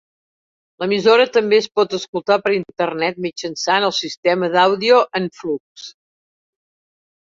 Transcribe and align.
L'emissora 0.83 1.27
també 1.35 1.59
es 1.65 1.67
pot 1.81 1.93
escoltar 1.99 2.39
per 2.47 2.55
Internet 2.61 3.23
mitjançant 3.29 3.89
el 3.93 3.97
sistema 4.01 4.53
d'àudio 4.59 5.07
en 5.23 5.33
flux. 5.41 5.91